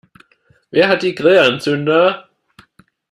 [0.71, 2.27] Wer hat die Grillanzünder?